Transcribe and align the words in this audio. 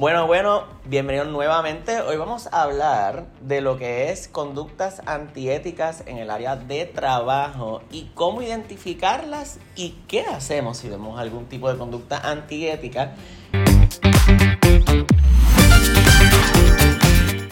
Bueno, 0.00 0.26
bueno, 0.26 0.64
bienvenidos 0.86 1.28
nuevamente. 1.28 2.00
Hoy 2.00 2.16
vamos 2.16 2.48
a 2.52 2.62
hablar 2.62 3.26
de 3.42 3.60
lo 3.60 3.76
que 3.76 4.10
es 4.10 4.28
conductas 4.28 5.02
antiéticas 5.04 6.04
en 6.06 6.16
el 6.16 6.30
área 6.30 6.56
de 6.56 6.86
trabajo 6.86 7.82
y 7.90 8.06
cómo 8.14 8.40
identificarlas 8.40 9.58
y 9.76 9.90
qué 10.08 10.22
hacemos 10.22 10.78
si 10.78 10.88
vemos 10.88 11.20
algún 11.20 11.50
tipo 11.50 11.70
de 11.70 11.76
conducta 11.76 12.16
antiética. 12.16 13.12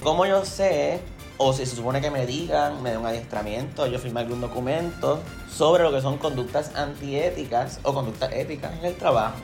¿Cómo 0.03 0.25
yo 0.25 0.43
sé 0.47 1.03
o 1.37 1.53
si 1.53 1.67
se 1.67 1.77
supone 1.77 2.01
que 2.01 2.11
me 2.11 2.25
digan, 2.25 2.83
me 2.83 2.93
den 2.93 3.01
un 3.01 3.07
adiestramiento, 3.09 3.87
yo 3.87 3.99
firme 3.99 4.21
algún 4.21 4.41
documento 4.41 5.21
sobre 5.51 5.83
lo 5.83 5.93
que 5.93 6.01
son 6.01 6.17
conductas 6.17 6.75
antiéticas 6.75 7.79
o 7.83 7.93
conductas 7.93 8.33
éticas 8.33 8.73
en 8.79 8.87
el 8.87 8.97
trabajo. 8.97 9.37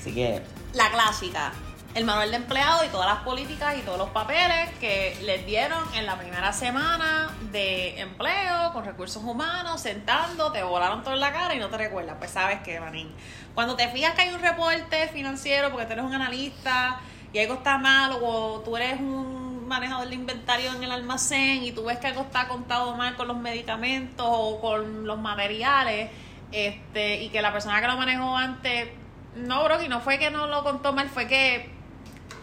Así 0.00 0.12
que... 0.12 0.42
La 0.74 0.90
clásica, 0.90 1.52
el 1.94 2.04
manual 2.04 2.30
de 2.30 2.36
empleado 2.36 2.84
y 2.84 2.88
todas 2.88 3.08
las 3.08 3.24
políticas 3.24 3.76
y 3.76 3.80
todos 3.80 3.98
los 3.98 4.10
papeles 4.10 4.70
que 4.78 5.18
les 5.22 5.44
dieron 5.44 5.82
en 5.94 6.06
la 6.06 6.16
primera 6.16 6.52
semana 6.52 7.30
de 7.50 8.00
empleo 8.00 8.72
con 8.72 8.84
recursos 8.84 9.22
humanos, 9.24 9.80
sentando, 9.80 10.52
te 10.52 10.62
volaron 10.62 11.02
todo 11.02 11.14
en 11.14 11.20
la 11.20 11.32
cara 11.32 11.54
y 11.54 11.58
no 11.58 11.68
te 11.68 11.78
recuerdas. 11.78 12.16
Pues 12.18 12.30
sabes 12.30 12.60
que, 12.60 12.78
manín. 12.78 13.12
Cuando 13.54 13.74
te 13.74 13.88
fijas 13.88 14.14
que 14.14 14.22
hay 14.22 14.32
un 14.32 14.40
reporte 14.40 15.08
financiero 15.08 15.70
porque 15.70 15.86
tú 15.86 15.92
eres 15.92 16.04
un 16.04 16.14
analista 16.14 17.00
y 17.32 17.38
algo 17.40 17.54
está 17.54 17.78
mal 17.78 18.18
o 18.22 18.60
tú 18.64 18.76
eres 18.76 19.00
un 19.00 19.66
manejador 19.66 20.08
de 20.08 20.14
inventario 20.14 20.72
en 20.72 20.82
el 20.82 20.92
almacén 20.92 21.62
y 21.64 21.72
tú 21.72 21.84
ves 21.84 21.98
que 21.98 22.08
algo 22.08 22.22
está 22.22 22.48
contado 22.48 22.96
mal 22.96 23.16
con 23.16 23.28
los 23.28 23.36
medicamentos 23.36 24.26
o 24.28 24.60
con 24.60 25.06
los 25.06 25.18
materiales, 25.18 26.10
este, 26.52 27.22
y 27.22 27.28
que 27.30 27.40
la 27.40 27.52
persona 27.52 27.80
que 27.80 27.86
lo 27.86 27.96
manejó 27.96 28.36
antes, 28.36 28.88
no, 29.36 29.62
bro, 29.64 29.80
y 29.82 29.88
no 29.88 30.00
fue 30.00 30.18
que 30.18 30.30
no 30.30 30.48
lo 30.48 30.64
contó 30.64 30.92
mal, 30.92 31.08
fue 31.08 31.28
que, 31.28 31.70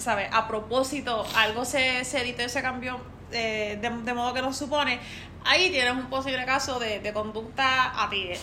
¿sabes? 0.07 0.29
A 0.31 0.47
propósito, 0.47 1.25
algo 1.35 1.65
se, 1.65 2.05
se 2.05 2.21
editó 2.21 2.41
y 2.41 2.47
se 2.47 2.61
cambió 2.61 2.97
eh, 3.33 3.77
de, 3.81 4.13
modo 4.13 4.33
que 4.33 4.41
no 4.41 4.53
supone, 4.53 5.01
ahí 5.47 5.69
tienes 5.71 5.93
un 5.93 6.07
posible 6.07 6.45
caso 6.45 6.79
de, 6.79 7.11
conducta 7.13 7.93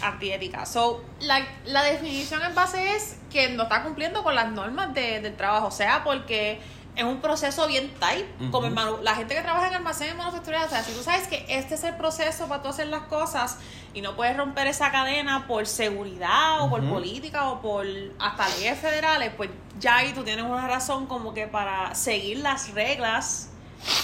antiética. 0.02 0.66
So, 0.66 1.04
la, 1.20 1.46
la 1.66 1.82
definición 1.82 2.42
en 2.42 2.54
base 2.54 2.96
es 2.96 3.18
que 3.30 3.50
no 3.50 3.64
está 3.64 3.82
cumpliendo 3.82 4.22
con 4.24 4.34
las 4.34 4.50
normas 4.50 4.94
del 4.94 5.36
trabajo, 5.36 5.68
o 5.68 5.70
sea, 5.70 6.02
porque 6.02 6.60
es 6.96 7.04
un 7.04 7.20
proceso 7.20 7.66
bien 7.66 7.92
tight. 7.98 8.24
Como 8.50 8.68
la 9.02 9.14
gente 9.14 9.34
que 9.34 9.42
trabaja 9.42 9.68
en 9.68 9.74
almacenes 9.74 10.16
manufactureros, 10.16 10.66
o 10.66 10.70
sea, 10.70 10.82
si 10.82 10.92
tú 10.92 11.02
sabes 11.02 11.26
que 11.26 11.44
este 11.48 11.74
es 11.74 11.84
el 11.84 11.96
proceso 11.96 12.46
para 12.46 12.62
tú 12.62 12.68
hacer 12.68 12.86
las 12.86 13.02
cosas 13.02 13.58
y 13.92 14.00
no 14.00 14.14
puedes 14.14 14.36
romper 14.36 14.68
esa 14.68 14.90
cadena 14.90 15.46
por 15.46 15.66
seguridad 15.66 16.62
o 16.62 16.70
por 16.70 16.88
política 16.88 17.50
o 17.50 17.60
por 17.60 17.86
hasta 18.18 18.48
leyes 18.56 18.78
federales, 18.78 19.32
pues 19.36 19.50
ya 19.80 19.96
ahí 19.96 20.12
tú 20.12 20.22
tienes 20.22 20.44
una 20.44 20.68
razón 20.68 21.06
como 21.06 21.34
que 21.34 21.48
para 21.48 21.94
seguir 21.94 22.38
las 22.38 22.72
reglas 22.72 23.50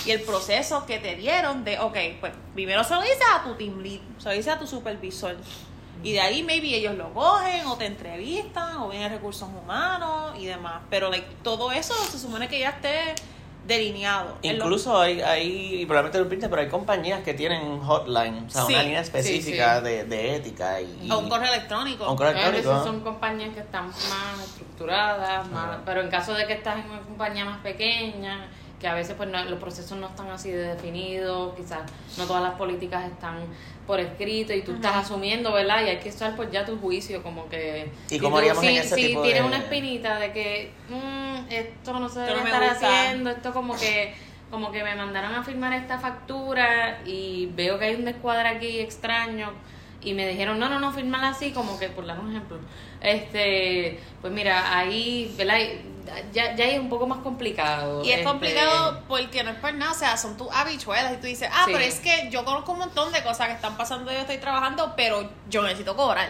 y 0.04 0.10
el 0.10 0.22
proceso 0.22 0.86
que 0.86 0.98
te 0.98 1.16
dieron 1.16 1.64
de, 1.64 1.78
ok, 1.78 1.96
pues 2.20 2.32
primero 2.54 2.84
se 2.84 2.94
lo 2.94 3.02
dices 3.02 3.18
a 3.34 3.42
tu 3.42 3.54
team 3.54 3.80
lead, 3.80 4.00
se 4.18 4.28
lo 4.28 4.34
dices 4.34 4.54
a 4.54 4.58
tu 4.58 4.66
supervisor. 4.66 5.36
Y 6.02 6.12
de 6.12 6.20
ahí 6.20 6.42
maybe 6.42 6.74
ellos 6.74 6.94
lo 6.94 7.12
cogen 7.12 7.66
o 7.66 7.76
te 7.76 7.84
entrevistan 7.84 8.78
o 8.78 8.88
vienen 8.88 9.10
recursos 9.10 9.48
humanos 9.48 10.32
y 10.38 10.46
demás. 10.46 10.80
Pero 10.88 11.10
todo 11.42 11.72
eso 11.72 11.94
se 12.10 12.18
supone 12.18 12.48
que 12.48 12.58
ya 12.58 12.70
esté 12.70 13.14
delineado. 13.66 14.38
Incluso 14.40 14.98
hay, 14.98 15.20
hay, 15.20 15.84
probablemente 15.84 16.18
lo 16.18 16.28
pintes, 16.28 16.48
pero 16.48 16.62
hay 16.62 16.68
compañías 16.68 17.22
que 17.22 17.34
tienen 17.34 17.62
un 17.62 17.80
hotline, 17.80 18.46
o 18.46 18.50
sea, 18.50 18.64
una 18.64 18.82
línea 18.82 19.00
específica 19.00 19.82
De, 19.82 20.04
de, 20.04 20.36
ética. 20.36 20.80
Y, 20.80 21.10
o 21.10 21.18
un 21.18 21.28
correo 21.28 21.52
electrónico. 21.52 22.10
Un 22.10 22.16
correo 22.16 22.32
electrónico. 22.32 22.82
son 22.82 23.00
compañías 23.00 23.52
que 23.52 23.60
están 23.60 23.88
más 23.88 24.40
estructuradas, 24.42 25.50
más, 25.50 25.78
pero 25.84 26.00
en 26.00 26.08
caso 26.08 26.32
de 26.32 26.46
que 26.46 26.54
estás 26.54 26.78
en 26.78 26.90
una 26.90 27.00
compañía 27.00 27.44
más 27.44 27.58
pequeña 27.58 28.48
que 28.80 28.88
a 28.88 28.94
veces 28.94 29.14
pues 29.16 29.28
los 29.28 29.60
procesos 29.60 29.98
no 29.98 30.06
están 30.06 30.30
así 30.30 30.50
de 30.50 30.74
definidos, 30.74 31.54
quizás 31.54 31.80
no 32.16 32.24
todas 32.24 32.42
las 32.42 32.54
políticas 32.54 33.04
están 33.10 33.36
por 33.86 34.00
escrito 34.00 34.54
y 34.54 34.62
tú 34.62 34.72
estás 34.72 34.96
asumiendo, 34.96 35.52
¿verdad? 35.52 35.84
Y 35.84 35.90
hay 35.90 35.98
que 35.98 36.08
estar 36.08 36.34
pues 36.34 36.50
ya 36.50 36.64
tu 36.64 36.78
juicio 36.78 37.22
como 37.22 37.48
que... 37.48 37.90
¿Y 38.08 38.18
cómo 38.18 38.38
haríamos 38.38 38.62
si, 38.62 38.68
en 38.68 38.76
ese 38.76 38.94
si 38.94 39.16
tienes 39.22 39.42
una 39.42 39.58
espinita 39.58 40.18
de 40.18 40.32
que 40.32 40.72
mm, 40.88 41.52
esto 41.52 41.98
no 41.98 42.08
se 42.08 42.20
debe 42.20 42.38
estar 42.38 42.62
haciendo, 42.64 43.30
esto 43.30 43.52
como 43.52 43.76
que 43.76 44.14
como 44.50 44.72
que 44.72 44.82
me 44.82 44.96
mandaron 44.96 45.32
a 45.34 45.44
firmar 45.44 45.72
esta 45.74 45.98
factura 45.98 47.02
y 47.06 47.50
veo 47.54 47.78
que 47.78 47.84
hay 47.84 47.94
un 47.94 48.04
descuadre 48.04 48.48
aquí 48.48 48.80
extraño 48.80 49.52
y 50.02 50.14
me 50.14 50.26
dijeron, 50.26 50.58
no, 50.58 50.68
no, 50.68 50.80
no, 50.80 50.92
firmala 50.92 51.28
así, 51.28 51.52
como 51.52 51.78
que 51.78 51.88
por 51.88 52.06
dar 52.06 52.18
un 52.18 52.30
ejemplo. 52.30 52.58
Este, 53.00 54.00
pues 54.20 54.32
mira, 54.32 54.76
ahí, 54.76 55.34
¿verdad? 55.36 55.58
Ya, 56.32 56.54
ya 56.54 56.64
es 56.66 56.78
un 56.78 56.88
poco 56.88 57.06
más 57.06 57.18
complicado. 57.18 58.04
Y 58.04 58.12
es 58.12 58.26
complicado 58.26 58.92
este, 58.92 59.04
porque 59.08 59.44
no 59.44 59.50
es 59.50 59.56
por 59.56 59.74
nada, 59.74 59.92
o 59.92 59.94
sea, 59.94 60.16
son 60.16 60.36
tus 60.36 60.48
habichuelas 60.52 61.12
y 61.12 61.16
tú 61.16 61.26
dices, 61.26 61.48
ah, 61.52 61.64
pero 61.66 61.78
es 61.78 62.00
que 62.00 62.28
yo 62.30 62.44
conozco 62.44 62.72
un 62.72 62.78
montón 62.78 63.12
de 63.12 63.22
cosas 63.22 63.48
que 63.48 63.54
están 63.54 63.76
pasando, 63.76 64.10
yo 64.12 64.18
estoy 64.18 64.38
trabajando, 64.38 64.94
pero 64.96 65.30
yo 65.48 65.62
necesito 65.62 65.96
cobrar. 65.96 66.28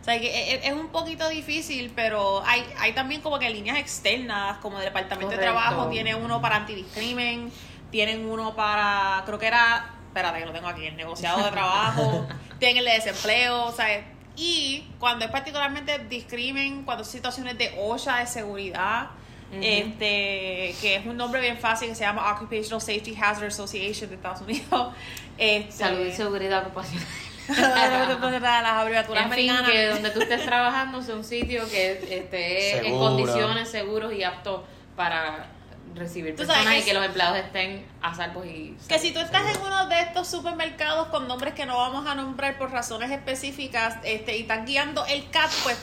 O 0.00 0.04
sea, 0.04 0.18
que 0.18 0.60
es, 0.66 0.72
un 0.72 0.88
poquito 0.88 1.28
difícil, 1.28 1.92
pero 1.94 2.42
hay, 2.46 2.64
hay 2.78 2.92
también 2.92 3.20
como 3.20 3.38
que 3.38 3.50
líneas 3.50 3.78
externas, 3.78 4.56
como 4.58 4.78
el 4.78 4.84
Departamento 4.84 5.36
de 5.36 5.38
Trabajo, 5.38 5.88
tiene 5.88 6.14
uno 6.14 6.40
para 6.40 6.56
antidiscrimen, 6.56 7.52
tienen 7.90 8.26
uno 8.26 8.54
para, 8.54 9.22
creo 9.26 9.38
que 9.38 9.46
era, 9.46 9.94
espérate 10.06 10.38
que 10.38 10.46
lo 10.46 10.52
tengo 10.52 10.68
aquí, 10.68 10.86
el 10.86 10.96
negociado 10.96 11.44
de 11.44 11.50
trabajo, 11.50 12.26
tienen 12.58 12.78
el 12.78 12.84
de 12.86 12.92
desempleo, 12.92 13.66
o 13.66 13.72
sea, 13.72 14.02
y 14.40 14.86
cuando 14.98 15.26
es 15.26 15.30
particularmente 15.30 15.98
discrimen, 16.08 16.84
cuando 16.84 17.04
son 17.04 17.12
situaciones 17.12 17.58
de 17.58 17.74
OSHA, 17.78 18.20
de 18.20 18.26
seguridad, 18.26 19.10
este, 19.52 20.74
que 20.80 20.96
es 20.96 21.04
un 21.04 21.18
nombre 21.18 21.42
bien 21.42 21.58
fácil 21.58 21.90
que 21.90 21.94
se 21.94 22.04
llama 22.04 22.32
Occupational 22.32 22.80
Safety 22.80 23.14
Hazard 23.20 23.48
Association 23.48 24.08
de 24.08 24.16
Estados 24.16 24.40
Unidos. 24.40 24.94
Este, 25.38 25.72
Salud 25.72 26.04
y 26.04 26.12
seguridad 26.12 26.66
ocupacional. 26.66 27.06
las 27.48 28.72
abreviaturas 28.72 29.24
en 29.24 29.32
fin, 29.32 29.52
que 29.64 29.86
donde 29.86 30.10
tú 30.10 30.20
estés 30.20 30.44
trabajando 30.44 31.00
sea 31.00 31.14
un 31.14 31.24
sitio 31.24 31.66
que 31.70 31.92
esté 31.92 32.86
en 32.86 32.98
condiciones 32.98 33.70
seguros 33.70 34.12
y 34.12 34.22
apto 34.22 34.66
para 34.96 35.46
recibir 35.94 36.34
personas 36.34 36.78
y 36.78 36.82
que 36.82 36.94
los 36.94 37.04
empleados 37.04 37.38
estén 37.38 37.86
a 38.02 38.14
salvo 38.14 38.44
y 38.44 38.76
que 38.88 38.98
si 38.98 39.12
tú 39.12 39.20
estás 39.20 39.54
en 39.54 39.60
uno 39.62 39.88
de 39.88 40.00
estos 40.00 40.28
supermercados 40.28 41.08
con 41.08 41.26
nombres 41.28 41.54
que 41.54 41.66
no 41.66 41.76
vamos 41.76 42.06
a 42.06 42.14
nombrar 42.14 42.58
por 42.58 42.70
razones 42.70 43.10
específicas 43.10 43.96
este 44.04 44.36
y 44.36 44.42
están 44.42 44.66
guiando 44.66 45.04
el 45.06 45.28
CAT 45.30 45.50
pues 45.62 45.76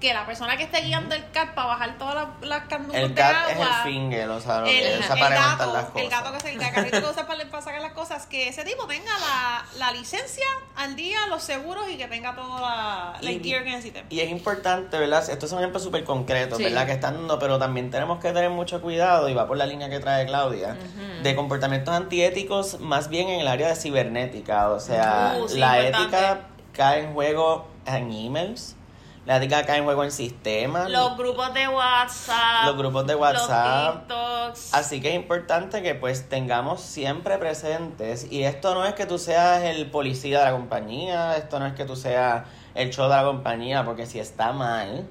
que 0.00 0.12
la 0.12 0.26
persona 0.26 0.56
que 0.56 0.64
esté 0.64 0.80
guiando 0.82 1.14
el 1.14 1.30
CAT 1.30 1.54
para 1.54 1.68
bajar 1.68 1.98
todas 1.98 2.14
las, 2.14 2.28
las 2.48 2.68
de 2.68 3.02
el 3.02 3.14
CAT 3.14 3.50
es 3.50 3.58
el 3.58 3.74
finger, 3.84 4.28
o 4.30 4.40
sea, 4.40 4.58
el, 4.58 4.64
que 4.64 4.98
usa 4.98 5.16
para 5.16 5.36
gato, 5.36 5.72
las 5.72 5.84
cosas. 5.86 6.02
El 6.02 6.10
gato 6.10 6.32
que 6.32 6.40
se 6.40 6.52
el 6.52 6.58
carrito 6.58 7.00
que 7.00 7.08
usa 7.08 7.26
para, 7.26 7.44
para, 7.50 7.62
sacar 7.62 7.80
las 7.80 7.92
cosas, 7.92 8.26
que 8.26 8.48
ese 8.48 8.64
tipo 8.64 8.86
tenga 8.86 9.12
la, 9.18 9.64
la 9.78 9.92
licencia 9.92 10.46
al 10.76 10.96
día, 10.96 11.26
los 11.28 11.42
seguros 11.42 11.88
y 11.90 11.96
que 11.96 12.08
tenga 12.08 12.34
toda 12.34 12.60
la, 12.60 13.18
la 13.20 13.30
gear 13.30 13.64
que 13.64 13.70
necesite. 13.70 14.04
Y 14.10 14.20
es 14.20 14.30
importante, 14.30 14.98
¿verdad? 14.98 15.28
Estos 15.28 15.50
son 15.50 15.58
ejemplos 15.60 15.82
súper 15.82 16.04
concretos, 16.04 16.58
¿verdad? 16.58 16.86
Que 16.86 16.92
están 16.92 17.14
dando, 17.14 17.38
pero 17.38 17.58
también 17.58 17.90
tenemos 17.90 18.20
que 18.20 18.28
tener 18.32 18.50
mucho 18.50 18.80
cuidado, 18.80 19.28
y 19.28 19.34
va 19.34 19.46
por 19.46 19.56
la 19.56 19.66
línea 19.66 19.88
que 19.88 20.00
trae 20.00 20.26
Claudia, 20.26 20.76
de 21.22 21.34
comportamientos 21.34 21.94
antiéticos 21.94 22.80
más 22.80 23.08
bien 23.08 23.28
en 23.28 23.40
el 23.40 23.48
área 23.48 23.68
de 23.68 23.76
cibernética, 23.76 24.70
o 24.70 24.80
sea, 24.80 25.36
uh, 25.38 25.56
la 25.56 25.80
ética 25.80 26.46
cae 26.72 27.04
en 27.04 27.12
juego 27.12 27.66
en 27.86 28.12
emails, 28.12 28.76
la 29.24 29.36
ética 29.36 29.58
acá 29.58 29.76
en 29.76 29.84
juego 29.84 30.02
en 30.02 30.10
sistema. 30.10 30.88
Los 30.88 31.16
grupos 31.16 31.54
de 31.54 31.68
WhatsApp. 31.68 32.66
Los 32.66 32.76
grupos 32.76 33.06
de 33.06 33.14
WhatsApp. 33.14 34.08
Los 34.08 34.74
Así 34.74 35.00
que 35.00 35.10
es 35.10 35.14
importante 35.14 35.82
que 35.82 35.94
pues 35.94 36.28
tengamos 36.28 36.80
siempre 36.80 37.38
presentes. 37.38 38.26
Y 38.30 38.42
esto 38.42 38.74
no 38.74 38.84
es 38.84 38.94
que 38.94 39.06
tú 39.06 39.18
seas 39.18 39.62
el 39.62 39.90
policía 39.90 40.40
de 40.40 40.44
la 40.46 40.52
compañía, 40.52 41.36
esto 41.36 41.60
no 41.60 41.66
es 41.66 41.74
que 41.74 41.84
tú 41.84 41.94
seas 41.94 42.44
el 42.74 42.90
show 42.90 43.08
de 43.08 43.16
la 43.16 43.24
compañía, 43.24 43.84
porque 43.84 44.06
si 44.06 44.18
está 44.18 44.52
mal, 44.52 45.06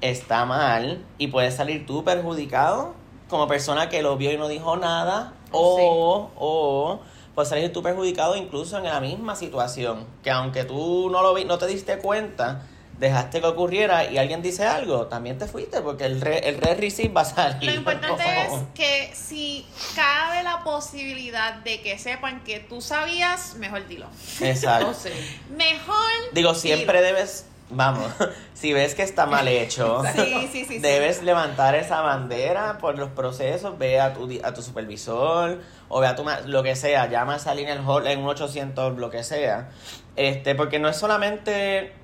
está 0.00 0.46
mal 0.46 1.04
y 1.18 1.26
puedes 1.28 1.54
salir 1.54 1.84
tú 1.86 2.04
perjudicado 2.04 2.94
como 3.28 3.48
persona 3.48 3.88
que 3.88 4.02
lo 4.02 4.16
vio 4.16 4.32
y 4.32 4.38
no 4.38 4.48
dijo 4.48 4.76
nada. 4.76 5.34
O, 5.54 6.30
o 6.36 7.00
puedes 7.34 7.50
salir 7.50 7.70
tú 7.70 7.82
perjudicado 7.82 8.36
incluso 8.36 8.78
en 8.78 8.84
la 8.84 9.00
misma 9.00 9.36
situación. 9.36 10.06
Que 10.22 10.30
aunque 10.30 10.64
tú 10.64 11.10
no 11.10 11.20
lo 11.20 11.34
vi, 11.34 11.44
no 11.44 11.58
te 11.58 11.66
diste 11.66 11.98
cuenta, 11.98 12.62
dejaste 13.02 13.40
que 13.40 13.46
ocurriera 13.46 14.04
y 14.04 14.16
alguien 14.16 14.42
dice 14.42 14.64
algo, 14.64 15.08
también 15.08 15.36
te 15.36 15.46
fuiste 15.46 15.80
porque 15.82 16.06
el 16.06 16.20
re, 16.20 16.48
el 16.48 16.58
re 16.58 16.74
receive 16.74 17.12
va 17.12 17.22
a 17.22 17.24
salir. 17.24 17.68
Lo 17.70 17.76
importante 17.76 18.22
es 18.46 18.52
que 18.74 19.10
si 19.14 19.66
cabe 19.96 20.42
la 20.44 20.62
posibilidad 20.62 21.54
de 21.54 21.82
que 21.82 21.98
sepan 21.98 22.44
que 22.44 22.60
tú 22.60 22.80
sabías, 22.80 23.56
mejor 23.56 23.86
dilo. 23.88 24.06
Exacto. 24.40 24.92
Mejor. 25.56 26.10
Digo, 26.32 26.54
siempre 26.54 27.02
debes 27.02 27.46
vamos, 27.74 28.12
si 28.54 28.72
ves 28.72 28.94
que 28.94 29.02
está 29.02 29.26
mal 29.26 29.48
hecho, 29.48 30.02
debes 30.80 31.22
levantar 31.22 31.74
esa 31.74 32.02
bandera 32.02 32.78
por 32.78 32.98
los 32.98 33.10
procesos, 33.10 33.78
ve 33.78 33.98
a 33.98 34.12
tu, 34.12 34.28
a 34.44 34.52
tu 34.52 34.62
supervisor 34.62 35.60
o 35.88 36.00
ve 36.00 36.06
a 36.06 36.14
tu, 36.14 36.24
lo 36.46 36.62
que 36.62 36.76
sea, 36.76 37.08
llama 37.08 37.34
a 37.34 37.36
esa 37.36 37.54
línea 37.54 37.74
en 37.74 38.20
un 38.20 38.28
800, 38.28 38.98
lo 38.98 39.10
que 39.10 39.24
sea, 39.24 39.70
este, 40.16 40.54
porque 40.54 40.78
no 40.78 40.88
es 40.88 40.96
solamente 40.96 41.94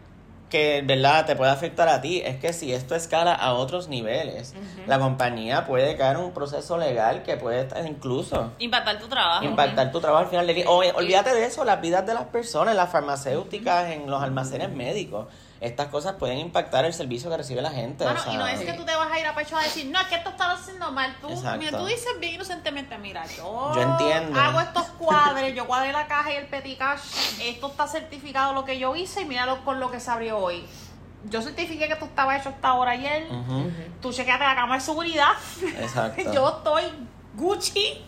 que, 0.48 0.82
¿verdad?, 0.84 1.26
te 1.26 1.36
puede 1.36 1.50
afectar 1.50 1.88
a 1.88 2.00
ti. 2.00 2.22
Es 2.24 2.36
que 2.36 2.52
si 2.52 2.72
esto 2.72 2.94
escala 2.94 3.34
a 3.34 3.54
otros 3.54 3.88
niveles, 3.88 4.54
la 4.86 4.98
compañía 4.98 5.66
puede 5.66 5.96
caer 5.96 6.16
en 6.16 6.24
un 6.24 6.32
proceso 6.32 6.78
legal 6.78 7.22
que 7.22 7.36
puede 7.36 7.68
incluso... 7.86 8.52
Impactar 8.58 8.98
tu 8.98 9.08
trabajo. 9.08 9.44
Impactar 9.44 9.92
tu 9.92 10.00
trabajo 10.00 10.24
al 10.24 10.30
final 10.30 10.46
del 10.46 10.56
día. 10.56 10.68
olvídate 10.68 11.34
de 11.34 11.44
eso, 11.44 11.64
las 11.64 11.80
vidas 11.80 12.06
de 12.06 12.14
las 12.14 12.24
personas, 12.24 12.74
las 12.74 12.90
farmacéuticas, 12.90 13.90
en 13.90 14.10
los 14.10 14.22
almacenes 14.22 14.70
médicos 14.70 15.26
estas 15.60 15.88
cosas 15.88 16.14
pueden 16.14 16.38
impactar 16.38 16.84
el 16.84 16.93
servicio 16.93 17.31
que 17.31 17.37
recibe 17.37 17.62
la 17.62 17.70
gente. 17.70 18.05
Bueno, 18.05 18.20
y 18.32 18.37
no 18.37 18.46
es 18.46 18.60
que 18.60 18.72
tú 18.75 18.84
te 18.84 18.94
vas 18.94 19.10
a 19.10 19.19
ir 19.19 19.26
a 19.26 19.34
pecho 19.34 19.56
a 19.56 19.62
decir, 19.62 19.87
no, 19.87 20.00
es 20.00 20.06
que 20.06 20.14
esto 20.16 20.31
está 20.31 20.52
haciendo 20.52 20.93
mal. 20.93 21.16
Tú, 21.20 21.28
mira, 21.58 21.78
tú 21.78 21.87
dices 21.87 22.08
bien 22.20 22.34
inocentemente, 22.34 22.96
mira, 22.99 23.26
yo, 23.37 23.72
yo 23.75 23.82
entiendo. 23.82 24.38
hago 24.38 24.60
estos 24.60 24.84
cuadres, 24.99 25.55
yo 25.55 25.66
cuadré 25.66 25.93
la 25.93 26.06
caja 26.06 26.32
y 26.32 26.37
el 26.37 26.46
petit 26.46 26.78
cash, 26.78 27.00
esto 27.43 27.69
está 27.69 27.87
certificado 27.87 28.52
lo 28.52 28.64
que 28.64 28.78
yo 28.78 28.94
hice 28.94 29.22
y 29.22 29.25
míralo 29.25 29.64
con 29.64 29.81
lo 29.81 29.90
que 29.90 30.00
se 30.00 30.10
abrió 30.10 30.38
hoy. 30.38 30.64
Yo 31.25 31.43
certifiqué 31.43 31.88
que 31.88 31.94
esto 31.94 32.04
estaba 32.04 32.37
hecho 32.37 32.50
hasta 32.50 32.69
ahora 32.69 32.93
ayer. 32.93 33.26
Tú 34.00 34.12
chequeaste 34.12 34.44
la 34.44 34.54
cámara 34.54 34.78
de 34.78 34.84
seguridad. 34.84 35.32
Exacto. 35.78 36.22
yo 36.32 36.49
estoy 36.49 36.84
Gucci 37.34 38.04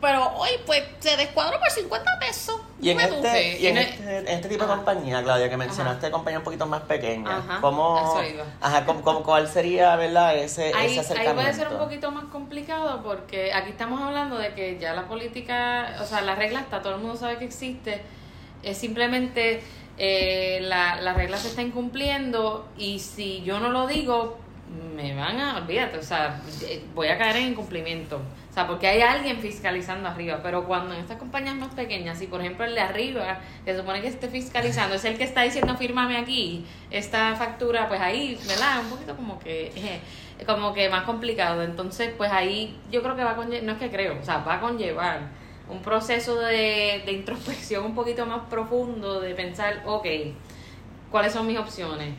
pero 0.00 0.28
hoy, 0.36 0.50
pues, 0.66 0.82
se 1.00 1.16
descuadró 1.16 1.58
por 1.58 1.70
50 1.70 2.18
pesos. 2.18 2.60
Y 2.80 2.90
en, 2.90 3.00
este, 3.00 3.58
y 3.58 3.66
en, 3.68 3.78
este, 3.78 4.34
este, 4.34 4.48
tipo 4.50 4.64
de 4.64 4.74
compañía, 4.74 5.22
Claudia, 5.22 5.48
que 5.48 5.56
mencionaste, 5.56 6.10
compañía 6.10 6.40
un 6.40 6.44
poquito 6.44 6.66
más 6.66 6.82
pequeña, 6.82 7.38
ajá. 7.38 7.58
¿cómo, 7.62 8.20
ajá, 8.60 8.84
¿cómo, 8.84 9.22
cuál 9.22 9.48
sería, 9.48 9.96
verdad, 9.96 10.36
ese, 10.36 10.70
ese 10.70 11.00
acercamiento? 11.00 11.40
Ahí 11.40 11.46
puede 11.46 11.54
ser 11.54 11.68
un 11.68 11.78
poquito 11.78 12.10
más 12.10 12.24
complicado 12.24 13.02
porque 13.02 13.54
aquí 13.54 13.70
estamos 13.70 14.02
hablando 14.02 14.36
de 14.36 14.52
que 14.52 14.78
ya 14.78 14.92
la 14.92 15.08
política, 15.08 15.96
o 16.02 16.04
sea, 16.04 16.20
la 16.20 16.34
regla 16.34 16.60
está, 16.60 16.82
todo 16.82 16.96
el 16.96 17.00
mundo 17.00 17.16
sabe 17.16 17.38
que 17.38 17.46
existe, 17.46 18.02
es 18.62 18.76
simplemente 18.76 19.62
eh, 19.96 20.58
la, 20.60 21.00
la 21.00 21.14
regla 21.14 21.38
se 21.38 21.48
está 21.48 21.62
incumpliendo 21.62 22.68
y 22.76 22.98
si 22.98 23.42
yo 23.42 23.58
no 23.58 23.70
lo 23.70 23.86
digo, 23.86 24.36
me 24.94 25.14
van 25.14 25.40
a, 25.40 25.56
olvídate, 25.56 25.98
o 25.98 26.02
sea, 26.02 26.40
voy 26.94 27.08
a 27.08 27.16
caer 27.16 27.36
en 27.36 27.48
incumplimiento. 27.48 28.20
O 28.56 28.58
sea, 28.58 28.66
porque 28.66 28.86
hay 28.86 29.02
alguien 29.02 29.38
fiscalizando 29.38 30.08
arriba, 30.08 30.40
pero 30.42 30.64
cuando 30.64 30.94
en 30.94 31.00
estas 31.00 31.18
compañías 31.18 31.56
más 31.56 31.74
pequeñas, 31.74 32.18
si 32.18 32.26
por 32.26 32.40
ejemplo 32.40 32.64
el 32.64 32.74
de 32.74 32.80
arriba, 32.80 33.38
que 33.66 33.72
se 33.72 33.78
supone 33.80 34.00
que 34.00 34.08
esté 34.08 34.28
fiscalizando, 34.28 34.94
es 34.94 35.04
el 35.04 35.18
que 35.18 35.24
está 35.24 35.42
diciendo 35.42 35.76
fírmame 35.76 36.16
aquí 36.16 36.64
esta 36.90 37.36
factura, 37.36 37.86
pues 37.86 38.00
ahí, 38.00 38.40
¿verdad? 38.48 38.80
Un 38.80 38.88
poquito 38.88 39.14
como 39.14 39.38
que, 39.38 39.66
eh, 39.76 40.00
como 40.46 40.72
que 40.72 40.88
más 40.88 41.02
complicado. 41.02 41.62
Entonces, 41.62 42.14
pues 42.16 42.32
ahí 42.32 42.74
yo 42.90 43.02
creo 43.02 43.14
que 43.14 43.24
va 43.24 43.32
a 43.32 43.36
conllevar, 43.36 43.62
no 43.62 43.72
es 43.72 43.78
que 43.78 43.90
creo, 43.90 44.18
o 44.18 44.24
sea, 44.24 44.38
va 44.38 44.54
a 44.54 44.60
conllevar 44.62 45.20
un 45.68 45.82
proceso 45.82 46.36
de, 46.36 47.02
de 47.04 47.12
introspección 47.12 47.84
un 47.84 47.94
poquito 47.94 48.24
más 48.24 48.48
profundo, 48.48 49.20
de 49.20 49.34
pensar, 49.34 49.82
ok, 49.84 50.06
¿cuáles 51.10 51.34
son 51.34 51.46
mis 51.46 51.58
opciones? 51.58 52.14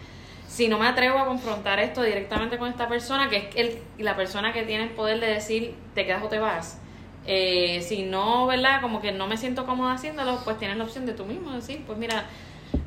Si 0.47 0.67
no 0.67 0.79
me 0.79 0.87
atrevo 0.87 1.19
a 1.19 1.25
confrontar 1.25 1.79
esto 1.79 2.01
directamente 2.01 2.57
con 2.57 2.69
esta 2.69 2.87
persona, 2.87 3.29
que 3.29 3.37
es 3.37 3.55
el, 3.55 3.79
la 3.97 4.15
persona 4.15 4.53
que 4.53 4.63
tiene 4.63 4.83
el 4.85 4.89
poder 4.91 5.19
de 5.19 5.27
decir 5.27 5.75
te 5.93 6.05
quedas 6.05 6.23
o 6.23 6.27
te 6.27 6.39
vas, 6.39 6.79
eh, 7.25 7.81
si 7.81 8.03
no, 8.03 8.47
¿verdad? 8.47 8.81
Como 8.81 9.01
que 9.01 9.11
no 9.11 9.27
me 9.27 9.37
siento 9.37 9.65
cómoda 9.65 9.93
haciéndolo, 9.93 10.39
pues 10.43 10.57
tienes 10.57 10.77
la 10.77 10.85
opción 10.85 11.05
de 11.05 11.13
tú 11.13 11.25
mismo 11.25 11.51
decir, 11.51 11.83
pues 11.85 11.97
mira, 11.97 12.25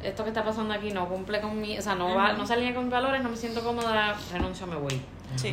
esto 0.03 0.25
que 0.25 0.31
está 0.31 0.45
pasando 0.45 0.73
aquí 0.73 0.91
no 0.91 1.09
cumple 1.09 1.41
con 1.41 1.61
mi, 1.61 1.79
o 1.79 1.83
sea, 1.83 1.95
no 1.95 2.15
va, 2.15 2.33
no 2.33 2.47
se 2.47 2.55
alinea 2.55 2.75
con 2.75 2.85
mis 2.85 2.93
valores, 2.93 3.23
no 3.23 3.29
me 3.29 3.37
siento 3.37 3.63
cómoda, 3.63 4.17
renuncio, 4.33 4.67
me 4.67 4.77
voy. 4.77 5.01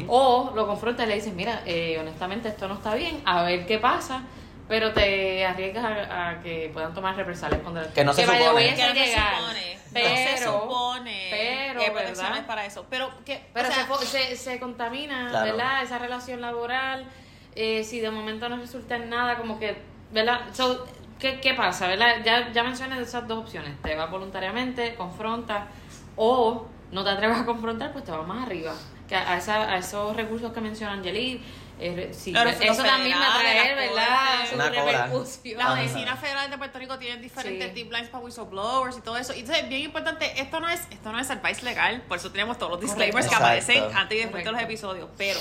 O 0.07 0.53
lo 0.55 0.65
confrontas 0.65 1.05
y 1.05 1.09
le 1.09 1.15
dices, 1.15 1.33
mira, 1.33 1.61
eh, 1.65 1.97
honestamente 1.99 2.47
esto 2.47 2.67
no 2.67 2.75
está 2.75 2.95
bien, 2.95 3.21
a 3.25 3.43
ver 3.43 3.65
qué 3.65 3.77
pasa 3.77 4.23
pero 4.67 4.93
te 4.93 5.45
arriesgas 5.45 5.85
a, 6.09 6.39
que 6.43 6.69
puedan 6.73 6.93
tomar 6.93 7.15
represalias 7.15 7.61
contra 7.61 7.91
que 7.93 8.03
no 8.03 8.13
se 8.13 8.25
que 8.25 8.27
supone. 8.27 8.75
que 8.75 8.83
no 8.83 8.93
se 8.93 9.13
supone. 9.13 9.77
Pero, 9.93 10.09
no 10.09 10.15
se 10.15 10.43
supone. 10.43 11.27
pero, 11.31 11.79
que 11.79 12.21
hay 12.21 12.41
para 12.41 12.65
eso 12.65 12.85
pero 12.89 13.09
que 13.25 13.47
pero 13.53 13.69
se, 14.01 14.35
se, 14.35 14.59
contamina 14.59 15.43
verdad 15.43 15.81
esa 15.81 15.97
relación 15.97 16.41
laboral 16.41 17.05
eh, 17.55 17.83
si 17.83 17.99
de 17.99 18.11
momento 18.11 18.49
no 18.49 18.57
resulta 18.57 18.97
en 18.97 19.09
nada 19.09 19.37
como 19.37 19.57
que 19.57 19.77
verdad 20.11 20.41
¿qué, 21.19 21.39
¿qué 21.39 21.53
pasa 21.53 21.87
verdad 21.87 22.17
ya 22.23 22.51
ya 22.51 22.63
mencioné 22.63 23.01
esas 23.01 23.27
dos 23.27 23.39
opciones. 23.39 23.81
Te 23.81 23.95
vas 23.95 24.11
voluntariamente 24.11 24.95
confrontas 24.95 25.65
o 26.15 26.67
no 26.91 27.03
te 27.03 27.09
atreves 27.09 27.37
a 27.37 27.45
confrontar 27.45 27.93
pues 27.93 28.03
te 28.03 28.11
vas 28.11 28.27
más 28.27 28.45
arriba. 28.45 28.73
Que 29.07 29.15
a, 29.15 29.37
esa, 29.37 29.71
a 29.71 29.77
esos 29.77 30.15
recursos 30.15 30.51
que 30.51 30.59
menciona 30.59 30.93
Angelique 30.93 31.41
sí, 32.11 32.33
eso 32.61 32.83
también 32.83 33.17
va 33.17 33.35
a 33.35 33.39
traer, 33.39 33.75
¿verdad? 33.75 34.53
Una 34.53 34.69
repercusión. 34.69 35.57
La 35.57 35.73
Oficina 35.73 36.15
Federal 36.15 36.49
de 36.49 36.57
Puerto 36.57 36.79
Rico 36.79 36.97
tiene 36.97 37.21
diferentes 37.21 37.73
sí. 37.73 37.83
lines 37.83 38.09
para 38.09 38.23
whistleblowers 38.23 38.97
y 38.97 39.01
todo 39.01 39.17
eso. 39.17 39.33
Y 39.33 39.39
entonces, 39.39 39.67
bien 39.69 39.83
importante, 39.83 40.39
esto 40.39 40.59
no 40.59 40.67
es 40.69 40.81
esto 40.89 41.11
no 41.11 41.19
es 41.19 41.29
advice 41.29 41.63
legal, 41.63 42.01
por 42.07 42.17
eso 42.17 42.31
tenemos 42.31 42.57
todos 42.57 42.71
los 42.73 42.81
disclaimers 42.81 43.27
que 43.27 43.35
aparecen 43.35 43.83
antes 43.95 44.17
y 44.17 44.21
después 44.21 44.43
de 44.43 44.51
los 44.51 44.61
episodios. 44.61 45.09
Pero, 45.17 45.39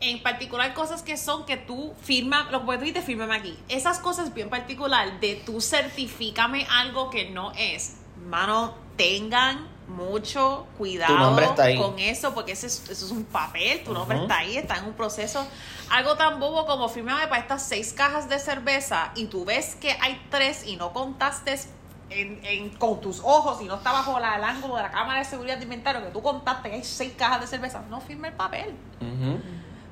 en 0.00 0.22
particular, 0.22 0.74
cosas 0.74 1.02
que 1.02 1.16
son 1.16 1.46
que 1.46 1.56
tú 1.56 1.94
firma, 2.02 2.48
lo 2.50 2.66
que 2.66 2.78
tú 2.78 2.84
dices, 2.84 3.04
fírmame 3.04 3.36
aquí. 3.36 3.58
Esas 3.68 3.98
cosas 3.98 4.34
bien 4.34 4.50
particular 4.50 5.20
de 5.20 5.36
tú 5.46 5.60
certifícame 5.60 6.66
algo 6.70 7.10
que 7.10 7.30
no 7.30 7.52
es, 7.56 7.96
mano, 8.26 8.76
tengan 8.96 9.71
mucho 9.88 10.66
cuidado 10.78 11.36
con 11.78 11.98
eso, 11.98 12.34
porque 12.34 12.52
eso 12.52 12.66
es, 12.66 12.82
eso 12.88 13.06
es 13.06 13.10
un 13.10 13.24
papel, 13.24 13.82
tu 13.84 13.92
nombre 13.92 14.20
está 14.20 14.38
ahí, 14.38 14.56
está 14.56 14.76
en 14.78 14.84
un 14.84 14.92
proceso. 14.92 15.46
Algo 15.90 16.16
tan 16.16 16.40
bobo 16.40 16.66
como 16.66 16.88
firmame 16.88 17.26
para 17.26 17.42
estas 17.42 17.62
seis 17.62 17.92
cajas 17.92 18.28
de 18.28 18.38
cerveza 18.38 19.12
y 19.14 19.26
tú 19.26 19.44
ves 19.44 19.76
que 19.76 19.92
hay 20.00 20.20
tres 20.30 20.66
y 20.66 20.76
no 20.76 20.92
contaste 20.92 21.58
en, 22.10 22.70
con 22.70 23.00
tus 23.00 23.20
ojos 23.20 23.60
y 23.62 23.64
no 23.64 23.76
está 23.76 23.92
bajo 23.92 24.18
la, 24.18 24.36
el 24.36 24.44
ángulo 24.44 24.76
de 24.76 24.82
la 24.82 24.90
cámara 24.90 25.18
de 25.18 25.24
seguridad 25.24 25.56
de 25.56 25.64
inventario 25.64 26.02
que 26.02 26.10
tú 26.10 26.22
contaste 26.22 26.70
que 26.70 26.76
hay 26.76 26.84
seis 26.84 27.12
cajas 27.16 27.40
de 27.40 27.46
cerveza, 27.46 27.82
no 27.88 28.00
firme 28.00 28.28
el 28.28 28.34
papel 28.34 28.74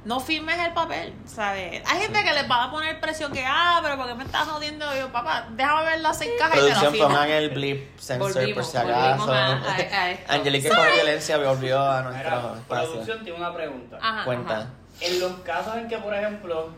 no 0.05 0.19
firmes 0.19 0.59
el 0.59 0.73
papel, 0.73 1.13
¿sabes? 1.27 1.83
Hay 1.87 2.01
gente 2.01 2.25
que 2.25 2.33
les 2.33 2.51
va 2.51 2.65
a 2.65 2.71
poner 2.71 3.01
presión 3.01 3.33
que, 3.33 3.45
ah, 3.47 3.81
pero 3.83 3.97
porque 3.97 4.15
me 4.15 4.25
estás 4.25 4.49
jodiendo? 4.49 4.87
yo, 4.97 5.13
papá, 5.13 5.49
déjame 5.51 5.85
ver 5.85 6.01
las 6.01 6.19
seis 6.19 6.31
cajas 6.39 6.59
y 6.59 6.61
te 6.63 6.99
la 6.99 7.07
pongan 7.07 7.29
el 7.29 7.51
blip 7.51 7.99
sensor 7.99 8.55
por 8.55 8.65
si 8.65 8.77
acaso. 8.77 9.33
Angelique 10.29 10.69
con 10.69 10.79
violencia 10.95 11.37
volvió 11.37 11.81
a 11.81 12.03
nuestro 12.03 12.57
espacio. 12.57 12.91
Producción 12.93 13.25
tiene 13.25 13.39
una 13.39 13.55
pregunta. 13.55 14.23
Cuenta. 14.25 14.71
En 15.01 15.21
los 15.21 15.33
casos 15.41 15.77
en 15.77 15.89
que, 15.89 15.99
por 15.99 16.15
ejemplo, 16.15 16.71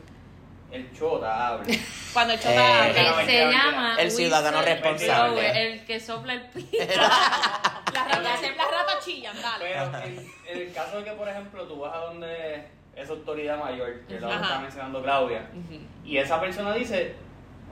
el 0.71 0.93
chota 0.97 1.49
habla. 1.49 1.67
Cuando 2.13 2.35
el 2.35 2.41
chota 2.41 2.89
eh, 2.89 3.09
habla. 3.09 3.25
se 3.25 3.51
llama 3.51 3.97
el 4.01 4.11
ciudadano 4.11 4.63
responsable. 4.63 5.73
El 5.73 5.85
que 5.85 6.01
sopla 6.01 6.35
el 6.35 6.43
pito. 6.51 6.79
las 7.93 7.93
ratas 7.93 9.05
chillan, 9.05 9.41
dale. 9.41 9.65
Pero 9.65 10.05
en, 10.05 10.19
en, 10.47 10.69
el 10.69 10.73
caso 10.73 10.99
de 10.99 11.05
que, 11.05 11.13
por 11.13 11.29
ejemplo, 11.29 11.65
tú 11.67 11.81
vas 11.81 11.95
a 11.95 11.99
donde 11.99 12.82
esa 12.97 13.13
autoridad 13.13 13.59
mayor, 13.59 14.01
que 14.07 14.17
es 14.17 14.21
la 14.21 14.29
que 14.29 14.35
está 14.35 14.59
mencionando 14.59 15.03
Claudia, 15.03 15.47
y 16.05 16.17
esa 16.17 16.41
persona 16.41 16.75
dice, 16.75 17.15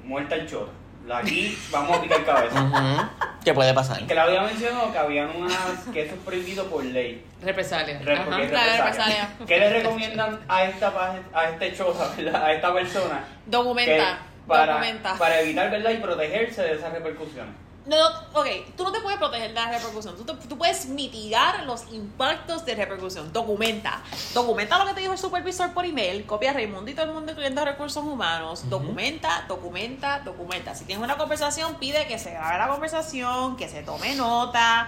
muerta 0.04 0.35
el 0.35 0.49
chota. 0.49 0.73
Aquí 1.12 1.59
vamos 1.73 1.97
a 1.97 2.02
picar 2.02 2.25
cabeza. 2.25 3.11
¿Qué 3.44 3.54
puede 3.54 3.73
pasar? 3.73 4.06
Claudia 4.06 4.42
mencionó 4.42 4.92
que 4.92 4.99
habían 4.99 5.35
unas 5.35 5.78
que 5.92 6.02
eso 6.02 6.14
es 6.14 6.21
prohibido 6.21 6.66
por 6.66 6.85
ley. 6.85 7.25
Represalia. 7.42 7.99
represalia. 7.99 9.30
¿Qué 9.47 9.59
le 9.59 9.71
recomiendan 9.71 10.38
a 10.47 10.64
esta 10.64 10.92
a 11.33 11.49
este 11.49 11.73
chota, 11.75 12.12
a 12.44 12.52
esta 12.52 12.73
persona? 12.73 13.25
Documenta. 13.47 14.18
para, 14.47 14.75
documenta. 14.75 15.14
para 15.16 15.40
evitar 15.40 15.71
¿verdad? 15.71 15.90
y 15.90 15.97
protegerse 15.97 16.62
de 16.62 16.75
esas 16.75 16.92
repercusiones. 16.92 17.54
No, 17.90 17.97
ok, 18.35 18.47
tú 18.76 18.85
no 18.85 18.92
te 18.92 19.00
puedes 19.00 19.18
proteger 19.18 19.49
de 19.49 19.54
la 19.54 19.66
repercusión, 19.66 20.16
tú, 20.16 20.25
tú, 20.25 20.56
puedes 20.56 20.87
mitigar 20.87 21.64
los 21.64 21.92
impactos 21.92 22.64
de 22.64 22.76
repercusión. 22.76 23.32
Documenta. 23.32 24.00
Documenta 24.32 24.78
lo 24.78 24.87
que 24.87 24.94
te 24.94 25.00
dijo 25.00 25.12
el 25.12 25.18
supervisor 25.18 25.73
por 25.73 25.85
email, 25.85 26.25
copia 26.25 26.50
a 26.50 26.52
Raimundo 26.52 26.88
y 26.88 26.94
todo 26.94 27.06
el 27.06 27.12
mundo 27.12 27.32
incluyendo 27.32 27.64
recursos 27.64 28.04
humanos. 28.04 28.70
Documenta, 28.70 29.44
documenta, 29.49 30.20
documenta. 30.20 30.76
Si 30.76 30.85
tienes 30.85 31.02
una 31.02 31.16
conversación, 31.16 31.80
pide 31.80 32.06
que 32.06 32.16
se 32.20 32.30
grabe 32.30 32.59
la 32.59 32.68
conversación, 32.68 33.56
que 33.56 33.68
se 33.68 33.82
tome 33.82 34.14
nota, 34.14 34.87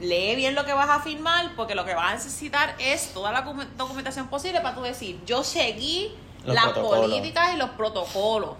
lee 0.00 0.34
bien 0.34 0.54
lo 0.54 0.64
que 0.64 0.72
vas 0.72 0.88
a 0.88 1.00
firmar, 1.00 1.54
porque 1.56 1.74
lo 1.74 1.84
que 1.84 1.94
vas 1.94 2.12
a 2.12 2.14
necesitar 2.14 2.74
es 2.78 3.12
toda 3.12 3.32
la 3.32 3.42
documentación 3.76 4.28
posible 4.28 4.62
para 4.62 4.74
tú 4.74 4.80
decir, 4.80 5.20
yo 5.26 5.44
seguí 5.44 6.16
las 6.46 6.68
políticas 6.68 7.52
y 7.52 7.58
los 7.58 7.68
protocolos. 7.70 8.56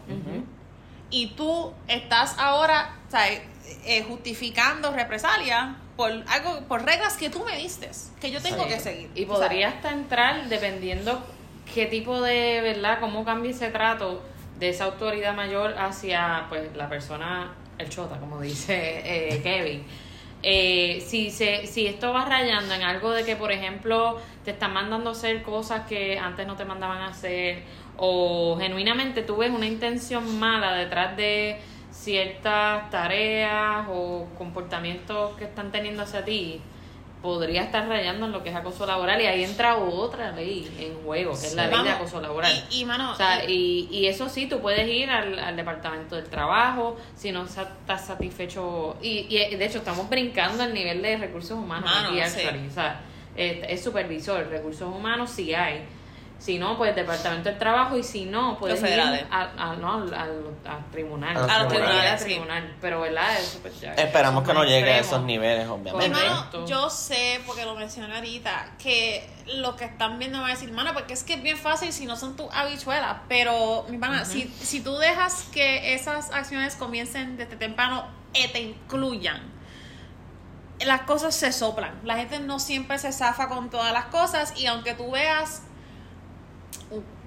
Y 1.08 1.28
tú 1.28 1.72
estás 1.88 2.36
ahora, 2.38 2.98
¿sabes? 3.08 3.40
Eh, 3.84 4.04
justificando 4.06 4.92
represalia 4.92 5.76
por 5.96 6.10
algo 6.10 6.60
por 6.68 6.84
reglas 6.84 7.16
que 7.16 7.30
tú 7.30 7.44
me 7.44 7.56
diste 7.56 7.90
que 8.20 8.30
yo 8.30 8.40
tengo 8.40 8.66
que 8.66 8.80
seguir. 8.80 9.10
Y 9.14 9.26
podría 9.26 9.68
hasta 9.68 9.92
entrar 9.92 10.48
dependiendo 10.48 11.22
qué 11.74 11.86
tipo 11.86 12.20
de 12.20 12.60
verdad 12.62 13.00
cómo 13.00 13.24
cambia 13.24 13.50
ese 13.50 13.68
trato 13.68 14.22
de 14.58 14.70
esa 14.70 14.84
autoridad 14.84 15.34
mayor 15.34 15.74
hacia 15.78 16.46
pues 16.48 16.74
la 16.76 16.88
persona 16.88 17.54
el 17.78 17.88
chota 17.88 18.18
como 18.18 18.40
dice 18.40 19.02
eh, 19.04 19.40
Kevin. 19.42 19.84
Eh, 20.42 21.04
si 21.06 21.30
se 21.30 21.66
si 21.66 21.86
esto 21.86 22.14
va 22.14 22.24
rayando 22.24 22.72
en 22.72 22.82
algo 22.82 23.10
de 23.10 23.24
que 23.24 23.36
por 23.36 23.52
ejemplo 23.52 24.18
te 24.44 24.52
están 24.52 24.72
mandando 24.72 25.10
a 25.10 25.12
hacer 25.12 25.42
cosas 25.42 25.86
que 25.86 26.18
antes 26.18 26.46
no 26.46 26.56
te 26.56 26.64
mandaban 26.64 26.98
a 26.98 27.08
hacer 27.08 27.62
o 27.98 28.56
genuinamente 28.58 29.22
tú 29.22 29.36
ves 29.36 29.50
una 29.50 29.66
intención 29.66 30.38
mala 30.38 30.72
detrás 30.72 31.14
de 31.18 31.60
ciertas 32.00 32.90
tareas 32.90 33.86
o 33.90 34.26
comportamientos 34.38 35.36
que 35.36 35.44
están 35.44 35.70
teniendo 35.70 36.02
hacia 36.02 36.24
ti, 36.24 36.60
podría 37.20 37.64
estar 37.64 37.86
rayando 37.86 38.24
en 38.24 38.32
lo 38.32 38.42
que 38.42 38.48
es 38.48 38.56
acoso 38.56 38.86
laboral 38.86 39.20
y 39.20 39.26
ahí 39.26 39.44
entra 39.44 39.76
otra 39.76 40.32
ley 40.32 40.74
en 40.78 41.04
juego, 41.04 41.32
que 41.38 41.48
es 41.48 41.54
la 41.54 41.66
ley 41.66 41.82
de 41.82 41.90
acoso 41.90 42.18
laboral. 42.22 42.52
Y, 42.70 42.86
mano, 42.86 43.12
o 43.12 43.14
sea, 43.14 43.44
y, 43.46 43.88
y, 43.90 44.06
eso 44.06 44.30
sí, 44.30 44.46
tú 44.46 44.60
puedes 44.60 44.88
ir 44.88 45.10
al, 45.10 45.38
al, 45.38 45.54
departamento 45.56 46.16
del 46.16 46.24
trabajo 46.24 46.96
si 47.14 47.32
no 47.32 47.44
estás 47.44 48.06
satisfecho. 48.06 48.96
Y, 49.02 49.26
y 49.28 49.54
de 49.54 49.66
hecho, 49.66 49.78
estamos 49.78 50.08
brincando 50.08 50.62
al 50.62 50.72
nivel 50.72 51.02
de 51.02 51.18
recursos 51.18 51.52
humanos 51.58 51.90
aquí, 51.94 52.18
O 52.18 52.70
sea, 52.72 53.02
es, 53.36 53.58
es 53.68 53.84
supervisor, 53.84 54.48
recursos 54.48 54.88
humanos 54.88 55.30
sí 55.30 55.52
hay 55.52 55.84
si 56.40 56.58
no, 56.58 56.78
pues 56.78 56.96
Departamento 56.96 57.50
del 57.50 57.58
Trabajo. 57.58 57.98
Y 57.98 58.02
si 58.02 58.24
no, 58.24 58.58
puedes 58.58 58.82
ir 58.82 58.98
a, 58.98 59.76
no, 59.78 59.92
al, 59.92 60.14
al, 60.14 60.90
tribunal. 60.90 61.36
A 61.36 61.58
los 61.64 61.68
tribunales. 61.68 62.24
tribunal. 62.24 62.76
Pero, 62.80 63.02
¿verdad? 63.02 63.38
Eso, 63.38 63.58
pues, 63.60 63.78
ya, 63.78 63.92
Esperamos 63.92 64.42
que 64.42 64.54
no 64.54 64.64
llegue 64.64 64.90
a 64.90 64.98
esos 65.00 65.22
niveles, 65.22 65.68
obviamente. 65.68 66.18
yo 66.66 66.88
sé, 66.88 67.42
porque 67.46 67.66
lo 67.66 67.74
mencioné 67.76 68.14
ahorita, 68.14 68.72
que 68.82 69.28
lo 69.54 69.76
que 69.76 69.84
están 69.84 70.18
viendo 70.18 70.38
van 70.40 70.48
a 70.48 70.54
decir, 70.54 70.72
mano, 70.72 70.94
porque 70.94 71.12
es 71.12 71.24
que 71.24 71.34
es 71.34 71.42
bien 71.42 71.58
fácil 71.58 71.92
si 71.92 72.06
no 72.06 72.16
son 72.16 72.36
tus 72.36 72.46
habichuelas. 72.54 73.18
Pero, 73.28 73.84
mi 73.90 73.98
pana, 73.98 74.24
si, 74.24 74.48
si 74.48 74.80
tú 74.80 74.96
dejas 74.96 75.46
que 75.52 75.92
esas 75.92 76.30
acciones 76.32 76.74
comiencen 76.74 77.36
desde 77.36 77.56
temprano 77.56 78.06
y 78.32 78.48
te 78.48 78.60
incluyan 78.60 79.60
las 80.86 81.02
cosas 81.02 81.34
se 81.34 81.52
soplan. 81.52 82.00
La 82.04 82.16
gente 82.16 82.38
no 82.38 82.58
siempre 82.58 82.98
se 82.98 83.12
zafa 83.12 83.48
con 83.48 83.68
todas 83.68 83.92
las 83.92 84.06
cosas 84.06 84.58
y 84.58 84.64
aunque 84.64 84.94
tú 84.94 85.10
veas 85.10 85.62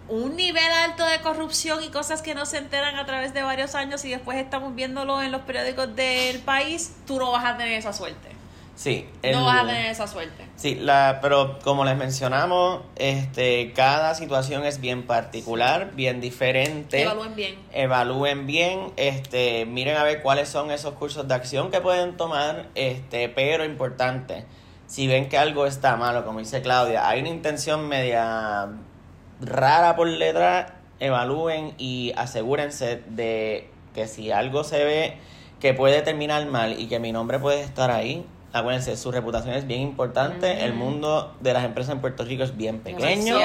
un 0.10 0.36
nivel 0.36 0.72
alto 0.84 1.05
de 1.05 1.22
corrupción 1.22 1.82
y 1.84 1.89
cosas 1.89 2.22
que 2.22 2.36
no 2.36 2.46
se 2.46 2.58
enteran 2.58 2.98
a 2.98 3.05
través 3.05 3.34
de 3.34 3.41
varios 3.41 3.75
años 3.75 4.03
y 4.05 4.10
después 4.10 4.38
estamos 4.38 4.75
viéndolo 4.75 5.22
en 5.22 5.32
los 5.32 5.41
periódicos 5.41 5.96
del 5.96 6.39
país, 6.39 6.96
tú 7.08 7.20
no 7.20 7.32
vas 7.32 7.46
a 7.46 7.58
tener 7.58 7.74
esa 7.74 7.93
suerte. 7.93 8.34
Sí. 8.75 9.08
no 9.32 9.46
vas 9.46 9.63
a 9.63 9.67
tener 9.67 9.86
esa 9.91 10.08
suerte. 10.08 10.48
Sí, 10.55 10.75
la, 10.75 11.20
pero 11.22 11.60
como 11.63 11.86
les 11.86 11.96
mencionamos, 11.96 12.82
este, 12.96 13.72
cada 13.74 14.15
situación 14.15 14.65
es 14.65 14.82
bien 14.82 15.03
particular, 15.03 15.91
bien 15.93 16.20
diferente. 16.20 17.03
Evalúen 17.03 17.36
bien. 17.36 17.55
Evalúen 17.72 18.48
bien, 18.48 18.91
este, 18.98 19.65
miren 19.65 19.96
a 19.98 20.03
ver 20.03 20.22
cuáles 20.24 20.50
son 20.50 20.72
esos 20.72 20.96
cursos 20.96 21.27
de 21.27 21.36
acción 21.36 21.70
que 21.70 21.82
pueden 21.82 22.17
tomar, 22.17 22.67
este, 22.74 23.29
pero 23.29 23.63
importante, 23.63 24.46
si 24.88 25.08
ven 25.08 25.29
que 25.29 25.38
algo 25.38 25.67
está 25.67 25.96
malo, 25.96 26.25
como 26.25 26.39
dice 26.39 26.62
Claudia, 26.62 27.08
hay 27.08 27.22
una 27.22 27.29
intención 27.29 27.88
media 27.88 28.70
rara 29.45 29.95
por 29.95 30.07
letra, 30.07 30.75
evalúen 31.00 31.73
y 31.77 32.13
asegúrense 32.15 33.01
de 33.07 33.69
que 33.93 34.07
si 34.07 34.31
algo 34.31 34.63
se 34.63 34.83
ve 34.83 35.17
que 35.59 35.73
puede 35.73 36.01
terminar 36.01 36.45
mal 36.47 36.79
y 36.79 36.88
que 36.88 37.00
mi 37.00 37.12
nombre 37.12 37.39
puede 37.39 37.62
estar 37.62 37.91
ahí, 37.91 38.25
acuérdense, 38.51 38.95
su 38.97 39.12
reputación 39.12 39.55
es 39.55 39.65
bien 39.65 39.81
importante, 39.81 40.65
el 40.65 40.73
mundo 40.73 41.35
de 41.39 41.53
las 41.53 41.63
empresas 41.63 41.93
en 41.95 42.01
Puerto 42.01 42.23
Rico 42.23 42.43
es 42.43 42.55
bien 42.55 42.79
pequeño, 42.79 43.38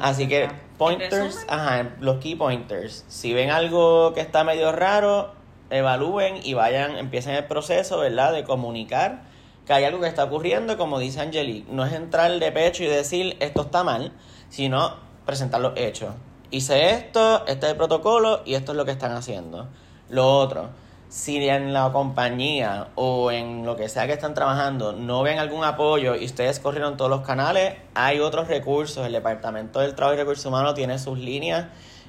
así 0.00 0.26
que 0.26 0.48
pointers, 0.78 1.44
ajá, 1.48 1.90
los 2.00 2.18
key 2.18 2.34
pointers, 2.34 3.04
si 3.08 3.32
ven 3.32 3.50
algo 3.50 4.12
que 4.12 4.20
está 4.20 4.42
medio 4.42 4.72
raro, 4.72 5.32
evalúen 5.70 6.40
y 6.42 6.54
vayan, 6.54 6.96
empiecen 6.96 7.34
el 7.34 7.44
proceso, 7.44 7.98
¿verdad?, 7.98 8.32
de 8.32 8.44
comunicar 8.44 9.22
que 9.66 9.72
hay 9.72 9.84
algo 9.84 10.00
que 10.00 10.08
está 10.08 10.24
ocurriendo, 10.24 10.76
como 10.76 10.98
dice 10.98 11.20
Angelique, 11.20 11.70
no 11.70 11.86
es 11.86 11.92
entrar 11.92 12.30
de 12.38 12.52
pecho 12.52 12.84
y 12.84 12.86
decir 12.86 13.36
esto 13.40 13.62
está 13.62 13.82
mal, 13.82 14.12
sino 14.50 14.96
presentar 15.24 15.60
los 15.60 15.72
hechos. 15.76 16.14
Hice 16.50 16.90
esto, 16.90 17.46
este 17.46 17.66
es 17.66 17.72
el 17.72 17.76
protocolo 17.76 18.42
y 18.44 18.54
esto 18.54 18.72
es 18.72 18.76
lo 18.76 18.84
que 18.84 18.92
están 18.92 19.12
haciendo. 19.12 19.68
Lo 20.08 20.38
otro, 20.38 20.68
si 21.08 21.48
en 21.48 21.72
la 21.72 21.90
compañía 21.92 22.88
o 22.94 23.30
en 23.30 23.64
lo 23.64 23.76
que 23.76 23.88
sea 23.88 24.06
que 24.06 24.12
están 24.12 24.34
trabajando 24.34 24.92
no 24.92 25.22
ven 25.22 25.38
algún 25.38 25.64
apoyo 25.64 26.16
y 26.16 26.24
ustedes 26.24 26.60
corrieron 26.60 26.96
todos 26.96 27.10
los 27.10 27.22
canales, 27.22 27.74
hay 27.94 28.20
otros 28.20 28.48
recursos. 28.48 29.06
El 29.06 29.12
Departamento 29.12 29.80
del 29.80 29.94
Trabajo 29.94 30.14
y 30.14 30.18
Recursos 30.18 30.44
Humanos 30.46 30.74
tiene 30.74 30.98
sus 30.98 31.18
líneas 31.18 31.66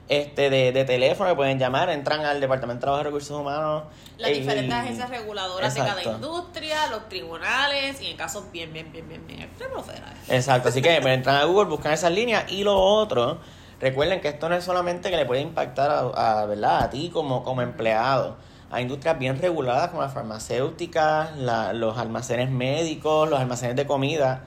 este 0.08 0.50
de, 0.50 0.72
de 0.72 0.86
teléfono 0.86 1.30
que 1.30 1.36
pueden 1.36 1.58
llamar, 1.58 1.90
entran 1.90 2.26
al 2.26 2.40
Departamento 2.40 2.80
de 2.80 2.82
Trabajo 2.82 3.02
y 3.02 3.06
Recursos 3.06 3.40
Humanos. 3.40 3.84
Las 4.18 4.32
diferentes 4.32 4.74
agencias 4.74 5.10
reguladoras 5.10 5.74
de 5.74 5.82
cada 5.82 6.04
industria, 6.04 6.88
los 6.88 7.10
tribunales 7.10 8.02
y 8.02 8.12
en 8.12 8.18
casos 8.18 8.52
bien, 8.52 8.72
bien, 8.72 8.92
bien, 8.92 9.08
bien, 9.08 9.26
bien 9.28 9.50
Exacto, 10.30 10.70
así 10.70 10.82
que 10.82 10.96
entran 10.96 11.36
a 11.36 11.44
Google, 11.46 11.70
buscan 11.70 11.92
esas 11.92 12.12
líneas 12.12 12.52
y 12.52 12.64
lo 12.64 12.80
otro, 12.80 13.40
recuerden 13.80 14.22
que 14.22 14.30
esto 14.30 14.48
no 14.48 14.56
es 14.56 14.64
solamente 14.64 15.10
que 15.10 15.18
le 15.18 15.26
puede 15.26 15.42
impactar 15.42 16.12
a, 16.16 16.46
¿verdad? 16.46 16.84
a 16.84 16.90
ti 16.90 17.10
como, 17.10 17.44
como 17.44 17.62
empleado. 17.62 18.38
Hay 18.72 18.84
industrias 18.84 19.18
bien 19.20 19.40
reguladas 19.40 19.90
como 19.90 20.02
las 20.02 20.14
farmacéuticas, 20.14 21.36
la, 21.38 21.74
los 21.74 21.98
almacenes 21.98 22.50
médicos, 22.50 23.30
los 23.30 23.40
almacenes 23.40 23.76
de 23.76 23.86
comida 23.86 24.46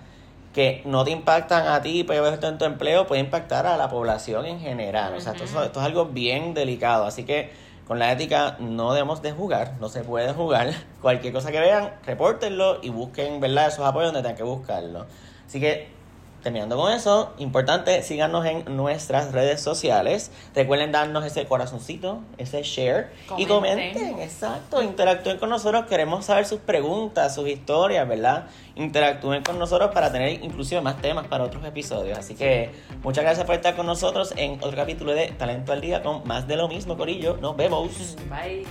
que 0.52 0.82
no 0.84 1.04
te 1.04 1.10
impactan 1.10 1.66
a 1.68 1.82
ti, 1.82 2.04
pero 2.04 2.26
en 2.26 2.58
tu 2.58 2.64
empleo, 2.64 3.06
puede 3.06 3.20
impactar 3.20 3.66
a 3.66 3.76
la 3.76 3.88
población 3.88 4.46
en 4.46 4.60
general. 4.60 5.14
O 5.14 5.20
sea, 5.20 5.32
esto, 5.32 5.44
esto, 5.44 5.80
es 5.80 5.86
algo 5.86 6.06
bien 6.06 6.54
delicado. 6.54 7.04
Así 7.04 7.24
que 7.24 7.50
con 7.86 7.98
la 7.98 8.12
ética 8.12 8.56
no 8.58 8.92
debemos 8.92 9.22
de 9.22 9.32
jugar, 9.32 9.74
no 9.80 9.88
se 9.88 10.02
puede 10.02 10.32
jugar. 10.32 10.72
Cualquier 11.02 11.32
cosa 11.32 11.50
que 11.52 11.60
vean, 11.60 11.94
repórtenlo 12.04 12.80
y 12.82 12.90
busquen, 12.90 13.40
¿verdad? 13.40 13.68
Esos 13.68 13.86
apoyos 13.86 14.12
donde 14.12 14.22
tengan 14.22 14.36
que 14.36 14.42
buscarlo. 14.42 15.06
Así 15.46 15.60
que 15.60 15.97
terminando 16.42 16.76
con 16.76 16.92
eso, 16.92 17.32
importante, 17.38 18.02
síganos 18.02 18.46
en 18.46 18.76
nuestras 18.76 19.32
redes 19.32 19.60
sociales. 19.60 20.30
Recuerden 20.54 20.92
darnos 20.92 21.24
ese 21.24 21.46
corazoncito, 21.46 22.20
ese 22.38 22.62
share. 22.62 23.10
Y 23.36 23.46
comenten, 23.46 24.20
exacto, 24.20 24.82
interactúen 24.82 25.38
con 25.38 25.50
nosotros. 25.50 25.86
Queremos 25.86 26.24
saber 26.24 26.46
sus 26.46 26.60
preguntas, 26.60 27.34
sus 27.34 27.48
historias, 27.48 28.08
¿verdad? 28.08 28.46
Interactúen 28.76 29.42
con 29.42 29.58
nosotros 29.58 29.90
para 29.92 30.12
tener 30.12 30.42
inclusive 30.44 30.80
más 30.80 31.00
temas 31.00 31.26
para 31.26 31.44
otros 31.44 31.64
episodios. 31.64 32.18
Así 32.18 32.34
que 32.34 32.70
muchas 33.02 33.24
gracias 33.24 33.44
por 33.46 33.56
estar 33.56 33.74
con 33.76 33.86
nosotros 33.86 34.32
en 34.36 34.54
otro 34.62 34.76
capítulo 34.76 35.12
de 35.12 35.28
Talento 35.28 35.72
al 35.72 35.80
Día 35.80 36.02
con 36.02 36.26
más 36.26 36.46
de 36.46 36.56
lo 36.56 36.68
mismo, 36.68 36.96
Corillo. 36.96 37.36
Nos 37.38 37.56
vemos. 37.56 38.16
Bye. 38.28 38.66